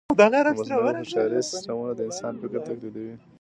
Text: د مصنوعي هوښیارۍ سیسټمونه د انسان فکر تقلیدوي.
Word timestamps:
د 0.19 0.21
مصنوعي 0.57 0.93
هوښیارۍ 0.99 1.41
سیسټمونه 1.51 1.91
د 1.95 1.99
انسان 2.09 2.33
فکر 2.41 2.59
تقلیدوي. 2.67 3.13